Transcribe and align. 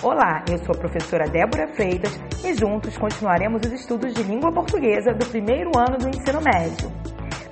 Olá, 0.00 0.44
eu 0.48 0.58
sou 0.58 0.76
a 0.76 0.78
professora 0.78 1.28
Débora 1.28 1.66
Freitas 1.74 2.20
e 2.44 2.54
juntos 2.54 2.96
continuaremos 2.96 3.60
os 3.66 3.72
estudos 3.72 4.14
de 4.14 4.22
língua 4.22 4.52
portuguesa 4.52 5.12
do 5.12 5.26
primeiro 5.26 5.72
ano 5.76 5.98
do 5.98 6.08
ensino 6.08 6.40
médio. 6.40 6.88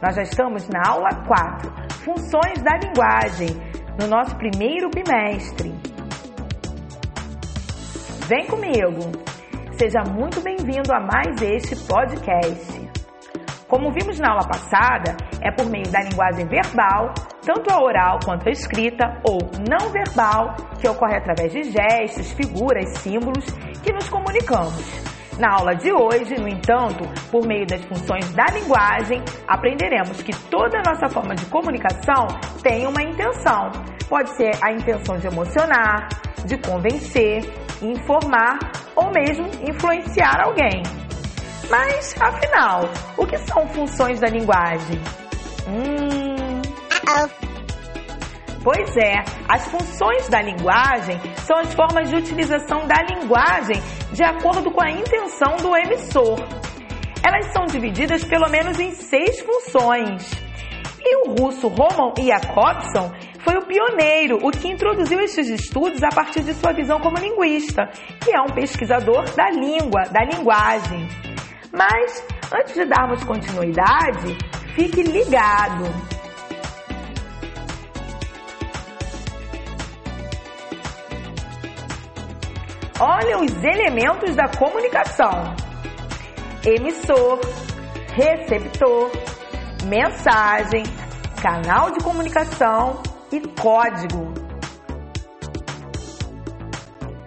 Nós 0.01 0.15
já 0.15 0.23
estamos 0.23 0.69
na 0.69 0.81
aula 0.89 1.09
4, 1.27 1.73
Funções 2.05 2.63
da 2.63 2.79
Linguagem, 2.79 3.49
no 4.01 4.07
nosso 4.07 4.37
primeiro 4.37 4.89
bimestre. 4.91 5.75
Vem 8.29 8.47
comigo! 8.47 9.11
Seja 9.77 10.05
muito 10.05 10.41
bem-vindo 10.41 10.93
a 10.93 11.01
mais 11.01 11.43
este 11.43 11.75
podcast. 11.89 12.96
Como 13.69 13.91
vimos 13.91 14.21
na 14.21 14.31
aula 14.31 14.47
passada, 14.47 15.17
é 15.43 15.51
por 15.51 15.67
meio 15.67 15.91
da 15.91 16.01
linguagem 16.01 16.47
verbal, 16.47 17.13
tanto 17.45 17.69
a 17.73 17.83
oral 17.83 18.21
quanto 18.25 18.49
a 18.49 18.53
escrita, 18.53 19.21
ou 19.29 19.39
não 19.69 19.91
verbal, 19.91 20.55
que 20.81 20.89
ocorre 20.89 21.17
através 21.17 21.53
de 21.53 21.65
gestos, 21.65 22.31
figuras, 22.31 22.89
símbolos, 22.99 23.45
que 23.83 23.93
nos 23.93 24.09
comunicamos. 24.09 25.17
Na 25.41 25.55
aula 25.55 25.75
de 25.75 25.93
hoje, 25.93 26.41
no 26.41 26.49
entanto, 26.49 27.05
por 27.31 27.45
meio 27.45 27.67
das 27.67 27.85
funções 27.87 28.33
da 28.35 28.47
linguagem, 28.47 29.21
aprenderemos 29.49 30.23
que 30.23 30.33
toda 30.49 30.81
nossa 30.87 31.09
forma 31.09 31.35
de 31.35 31.45
comunicação 31.47 32.29
tem 32.63 32.87
uma 32.87 33.03
intenção. 33.03 33.73
Pode 34.09 34.31
ser 34.37 34.53
a 34.63 34.73
intenção 34.73 35.17
de 35.17 35.27
emocionar, 35.27 36.09
de 36.47 36.57
convencer, 36.59 37.41
informar 37.83 38.59
ou 38.95 39.11
mesmo 39.11 39.45
influenciar 39.69 40.41
alguém. 40.41 40.83
Mas, 41.69 42.15
afinal, 42.21 42.89
o 43.17 43.27
que 43.27 43.37
são 43.39 43.67
funções 43.69 44.21
da 44.21 44.29
linguagem? 44.29 45.01
Hum. 45.69 46.63
Uh 46.63 47.29
-oh. 47.29 47.47
Pois 48.67 48.97
é, 48.97 49.23
as 49.49 49.65
funções 49.69 50.29
da 50.29 50.43
linguagem 50.43 51.21
são 51.45 51.57
as 51.57 51.73
formas 51.73 52.11
de 52.11 52.17
utilização 52.17 52.85
da 52.89 52.97
linguagem 53.15 53.81
de 54.13 54.25
acordo 54.25 54.73
com 54.73 54.83
a 54.83 54.91
intenção 54.91 55.57
do 55.59 55.77
emissor. 55.77 56.37
Elas 57.25 57.53
são 57.53 57.67
divididas 57.67 58.25
pelo 58.25 58.49
menos 58.49 58.81
em 58.81 58.91
seis 58.91 59.41
funções. 59.41 60.29
E 61.01 61.17
o 61.25 61.35
russo 61.39 61.69
Roman 61.69 62.13
Jakobson 62.19 63.13
foi 63.39 63.57
o 63.57 63.67
pioneiro, 63.67 64.39
o 64.43 64.51
que 64.51 64.67
introduziu 64.67 65.21
estes 65.21 65.49
estudos 65.49 66.03
a 66.03 66.09
partir 66.09 66.43
de 66.43 66.53
sua 66.55 66.73
visão 66.73 66.99
como 66.99 67.19
linguista, 67.19 67.89
que 68.21 68.35
é 68.35 68.41
um 68.41 68.53
pesquisador 68.53 69.23
da 69.37 69.49
língua, 69.49 70.03
da 70.11 70.25
linguagem. 70.25 71.07
Mas, 71.77 72.27
antes 72.59 72.73
de 72.73 72.87
darmos 72.87 73.23
continuidade, 73.25 74.35
fique 74.75 75.03
ligado. 75.03 75.85
Olha 82.99 83.39
os 83.39 83.63
elementos 83.63 84.35
da 84.35 84.49
comunicação: 84.57 85.55
emissor, 86.65 87.41
receptor, 88.15 89.13
mensagem, 89.85 90.83
canal 91.43 91.91
de 91.91 92.03
comunicação 92.03 93.03
e 93.31 93.39
código. 93.49 94.33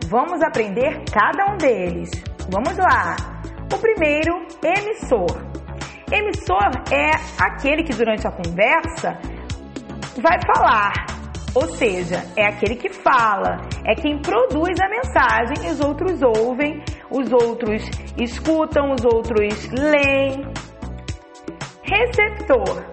Vamos 0.07 0.41
aprender 0.41 1.03
cada 1.13 1.53
um 1.53 1.57
deles. 1.57 2.09
Vamos 2.49 2.75
lá! 2.79 3.38
O 3.71 3.77
primeiro, 3.77 4.45
emissor. 4.63 5.49
Emissor 6.11 6.71
é 6.91 7.11
aquele 7.39 7.83
que 7.83 7.93
durante 7.93 8.27
a 8.27 8.31
conversa 8.31 9.17
vai 10.19 10.39
falar, 10.41 10.93
ou 11.55 11.67
seja, 11.75 12.23
é 12.35 12.47
aquele 12.47 12.75
que 12.75 12.89
fala, 12.89 13.57
é 13.85 13.95
quem 13.95 14.19
produz 14.21 14.79
a 14.79 14.89
mensagem 14.89 15.69
os 15.69 15.79
outros 15.79 16.21
ouvem, 16.21 16.83
os 17.09 17.31
outros 17.31 17.83
escutam, 18.17 18.91
os 18.91 19.03
outros 19.05 19.69
leem. 19.71 20.45
Receptor. 21.83 22.85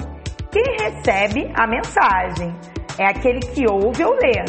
Quem 0.51 0.65
recebe 0.81 1.53
a 1.55 1.67
mensagem 1.67 2.55
é 2.99 3.07
aquele 3.07 3.41
que 3.41 3.71
ouve 3.71 4.05
ou 4.05 4.15
lê. 4.15 4.43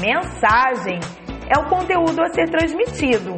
Mensagem 0.00 1.00
é 1.48 1.58
o 1.58 1.68
conteúdo 1.68 2.22
a 2.22 2.28
ser 2.30 2.48
transmitido. 2.50 3.36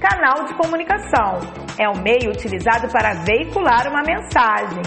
Canal 0.00 0.44
de 0.44 0.54
comunicação 0.54 1.40
é 1.76 1.88
o 1.88 1.98
meio 1.98 2.30
utilizado 2.30 2.88
para 2.88 3.14
veicular 3.24 3.88
uma 3.88 4.02
mensagem. 4.02 4.82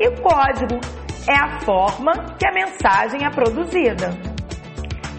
E 0.00 0.10
código 0.20 0.80
é 1.28 1.36
a 1.36 1.60
forma 1.60 2.12
que 2.36 2.46
a 2.46 2.52
mensagem 2.52 3.24
é 3.24 3.30
produzida. 3.30 4.10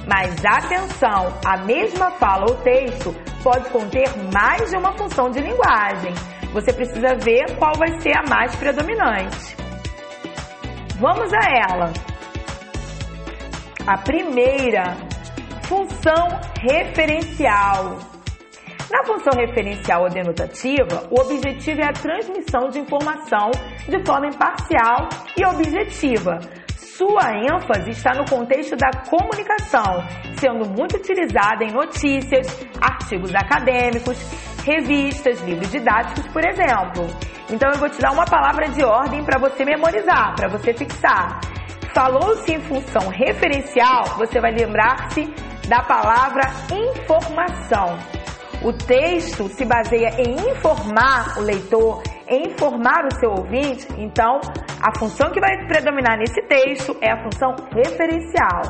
Mas 0.06 0.44
atenção, 0.46 1.34
a 1.46 1.58
mesma 1.64 2.12
fala 2.12 2.46
ou 2.50 2.58
texto 2.58 3.16
pode 3.42 3.70
conter 3.70 4.10
mais 4.34 4.70
de 4.70 4.76
uma 4.76 4.92
função 4.98 5.30
de 5.30 5.40
linguagem. 5.40 6.14
Você 6.52 6.74
precisa 6.74 7.16
ver 7.16 7.58
qual 7.58 7.74
vai 7.78 8.00
ser 8.02 8.18
a 8.18 8.24
mais 8.30 8.54
predominante. 8.56 9.56
Vamos 11.00 11.32
a 11.34 11.72
ela. 11.72 11.94
A 13.86 13.98
primeira, 13.98 14.96
função 15.64 16.28
referencial. 16.62 18.17
Na 18.90 19.03
função 19.03 19.38
referencial 19.38 20.03
ou 20.03 20.09
denotativa, 20.09 21.08
o 21.12 21.20
objetivo 21.20 21.81
é 21.81 21.88
a 21.88 21.94
transmissão 21.94 22.70
de 22.70 22.80
informação 22.80 23.52
de 23.88 24.06
forma 24.06 24.28
imparcial 24.28 25.09
e 25.36 25.46
objetiva. 25.46 26.40
Sua 26.78 27.34
ênfase 27.36 27.92
está 27.92 28.14
no 28.14 28.24
contexto 28.25 28.78
da 28.78 28.90
comunicação, 29.09 30.03
sendo 30.40 30.70
muito 30.70 30.96
utilizada 30.96 31.66
em 31.66 31.72
notícias, 31.72 32.48
artigos 32.81 33.36
acadêmicos, 33.36 34.18
revistas, 34.66 35.42
livros 35.42 35.69
didáticos, 35.69 36.25
por 36.31 36.44
exemplo. 36.48 37.08
Então 37.52 37.69
eu 37.74 37.80
vou 37.80 37.90
te 37.90 38.00
dar 38.00 38.14
uma 38.14 38.25
palavra 38.25 38.69
de 38.69 38.84
ordem 38.86 39.24
para 39.24 39.38
você 39.38 39.66
memorizar, 39.66 40.34
para 40.36 40.48
você 40.48 40.74
fixar. 40.74 41.42
Falou-se 41.94 42.54
em 42.54 42.62
função 42.62 43.09
referencial, 43.09 44.04
você 44.18 44.40
vai 44.40 44.52
lembrar-se 44.52 45.25
da 45.68 45.84
palavra 45.84 46.44
informação. 46.72 48.17
O 48.63 48.73
texto 48.73 49.47
se 49.50 49.63
baseia 49.66 50.09
em 50.19 50.34
informar 50.51 51.38
o 51.38 51.41
leitor, 51.41 52.01
em 52.28 52.47
informar 52.47 53.06
o 53.06 53.19
seu 53.19 53.29
ouvinte, 53.29 53.88
então 53.97 54.41
a 54.81 54.97
função 55.00 55.29
que 55.31 55.40
vai 55.40 55.68
predominar 55.68 56.18
nesse 56.18 56.41
texto 56.47 56.97
é 57.01 57.12
a 57.12 57.23
função 57.23 57.56
referencial. 57.72 58.62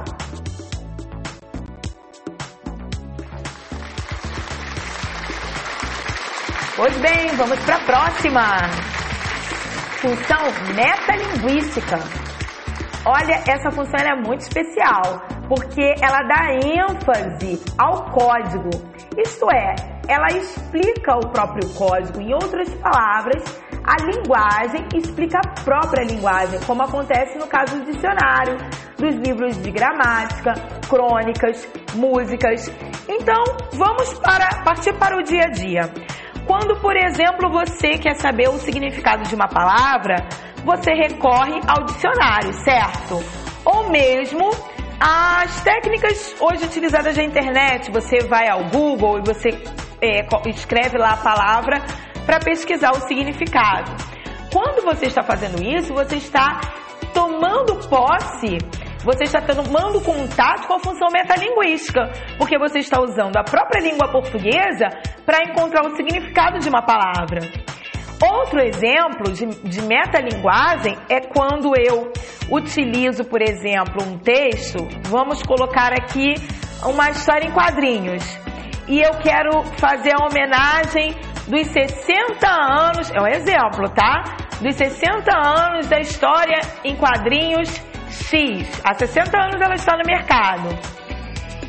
Pois 6.75 6.95
bem, 6.97 7.27
vamos 7.37 7.59
para 7.65 7.75
a 7.75 7.79
próxima. 7.79 8.41
Função 9.99 10.43
metalinguística. 10.75 11.97
Olha, 13.03 13.41
essa 13.47 13.71
função 13.71 13.99
é 13.99 14.15
muito 14.15 14.41
especial, 14.41 15.23
porque 15.47 15.95
ela 16.01 16.23
dá 16.23 16.53
ênfase 16.53 17.63
ao 17.77 18.11
código. 18.11 18.69
Isto 19.17 19.49
é, 19.51 19.75
ela 20.07 20.27
explica 20.27 21.15
o 21.15 21.29
próprio 21.29 21.67
código. 21.73 22.21
Em 22.21 22.33
outras 22.33 22.73
palavras, 22.75 23.43
a 23.83 23.95
linguagem 24.03 24.85
explica 24.93 25.39
a 25.39 25.63
própria 25.63 26.03
linguagem, 26.03 26.59
como 26.65 26.83
acontece 26.83 27.37
no 27.37 27.47
caso 27.47 27.79
do 27.79 27.91
dicionário, 27.91 28.57
dos 28.97 29.15
livros 29.15 29.61
de 29.61 29.71
gramática, 29.71 30.53
crônicas, 30.89 31.67
músicas. 31.95 32.69
Então, 33.07 33.43
vamos 33.73 34.13
para 34.19 34.63
partir 34.63 34.93
para 34.93 35.17
o 35.17 35.23
dia 35.23 35.45
a 35.45 35.49
dia. 35.49 35.81
Quando, 36.45 36.79
por 36.81 36.95
exemplo, 36.95 37.49
você 37.49 37.97
quer 37.97 38.15
saber 38.15 38.49
o 38.49 38.57
significado 38.57 39.23
de 39.23 39.35
uma 39.35 39.47
palavra, 39.47 40.15
você 40.63 40.93
recorre 40.93 41.59
ao 41.67 41.85
dicionário, 41.85 42.53
certo? 42.53 43.23
Ou 43.65 43.89
mesmo 43.89 44.49
as 44.99 45.61
técnicas 45.61 46.35
hoje 46.39 46.65
utilizadas 46.65 47.15
na 47.15 47.23
internet, 47.23 47.91
você 47.91 48.19
vai 48.27 48.49
ao 48.49 48.63
Google 48.65 49.19
e 49.19 49.21
você 49.21 49.49
é, 50.01 50.25
escreve 50.49 50.97
lá 50.97 51.11
a 51.11 51.17
palavra 51.17 51.77
para 52.25 52.39
pesquisar 52.39 52.91
o 52.91 53.01
significado. 53.07 53.91
Quando 54.51 54.83
você 54.83 55.05
está 55.05 55.21
fazendo 55.21 55.61
isso, 55.61 55.93
você 55.93 56.15
está 56.15 56.61
tomando 57.13 57.75
posse, 57.87 58.57
você 59.03 59.25
está 59.25 59.39
tomando 59.39 60.01
contato 60.01 60.67
com 60.67 60.73
a 60.73 60.79
função 60.79 61.09
metalinguística, 61.11 62.11
porque 62.37 62.57
você 62.57 62.79
está 62.79 62.99
usando 62.99 63.37
a 63.37 63.43
própria 63.43 63.81
língua 63.81 64.11
portuguesa 64.11 64.89
para 65.25 65.43
encontrar 65.43 65.85
o 65.85 65.95
significado 65.95 66.57
de 66.57 66.69
uma 66.69 66.81
palavra. 66.81 67.41
Outro 68.19 68.59
exemplo 68.59 69.31
de, 69.31 69.45
de 69.45 69.81
metalinguagem 69.83 70.97
é 71.07 71.21
quando 71.21 71.71
eu 71.77 72.11
utilizo, 72.49 73.23
por 73.25 73.41
exemplo, 73.41 74.03
um 74.03 74.17
texto, 74.17 74.87
vamos 75.09 75.41
colocar 75.43 75.93
aqui 75.93 76.35
uma 76.85 77.09
história 77.09 77.47
em 77.47 77.51
quadrinhos, 77.51 78.23
e 78.87 79.01
eu 79.01 79.11
quero 79.19 79.63
fazer 79.77 80.13
a 80.13 80.25
homenagem 80.25 81.13
dos 81.47 81.67
60 81.67 82.47
anos, 82.47 83.11
é 83.11 83.21
um 83.21 83.27
exemplo, 83.27 83.89
tá? 83.89 84.23
Dos 84.61 84.75
60 84.75 85.29
anos 85.35 85.87
da 85.87 85.99
história 85.99 86.59
em 86.83 86.95
quadrinhos 86.95 87.69
X. 88.09 88.81
Há 88.83 88.93
60 88.93 89.37
anos 89.37 89.61
ela 89.61 89.75
está 89.75 89.97
no 89.97 90.03
mercado. 90.05 90.69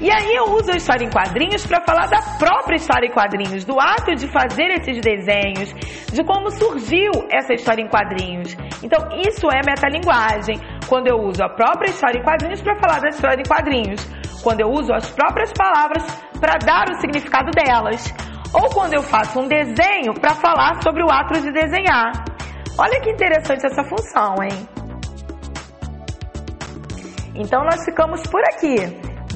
E 0.00 0.12
aí 0.12 0.33
eu 0.33 0.45
uso 0.55 0.71
a 0.71 0.77
história 0.77 1.05
em 1.05 1.11
quadrinhos 1.11 1.67
para 1.67 1.81
falar 1.81 2.06
da 2.06 2.21
própria 2.39 2.77
história 2.77 3.09
em 3.09 3.11
quadrinhos, 3.11 3.65
do 3.65 3.81
ato 3.81 4.15
de 4.15 4.29
fazer 4.29 4.71
esses 4.79 5.00
desenhos, 5.00 5.75
de 6.12 6.23
como 6.23 6.50
surgiu 6.53 7.11
essa 7.29 7.53
história 7.53 7.83
em 7.83 7.89
quadrinhos. 7.89 8.56
Então 8.81 9.09
isso 9.27 9.50
é 9.50 9.61
metalinguagem, 9.67 10.61
quando 10.89 11.09
eu 11.09 11.17
uso 11.17 11.43
a 11.43 11.49
própria 11.49 11.91
história 11.91 12.21
em 12.21 12.23
quadrinhos 12.23 12.62
para 12.62 12.77
falar 12.77 13.00
da 13.00 13.09
história 13.09 13.43
em 13.43 13.49
quadrinhos, 13.49 14.09
quando 14.41 14.61
eu 14.61 14.69
uso 14.69 14.93
as 14.93 15.11
próprias 15.11 15.53
palavras 15.53 16.05
para 16.41 16.59
dar 16.65 16.89
o 16.91 17.00
significado 17.00 17.50
delas, 17.50 18.15
ou 18.55 18.71
quando 18.71 18.95
eu 18.95 19.03
faço 19.03 19.41
um 19.41 19.49
desenho 19.49 20.15
para 20.15 20.31
falar 20.37 20.81
sobre 20.81 21.03
o 21.03 21.11
ato 21.11 21.41
de 21.41 21.50
desenhar. 21.50 22.12
Olha 22.79 23.00
que 23.00 23.11
interessante 23.11 23.67
essa 23.67 23.83
função, 23.83 24.37
hein? 24.45 24.69
Então 27.35 27.65
nós 27.65 27.85
ficamos 27.85 28.23
por 28.29 28.43
aqui. 28.45 29.08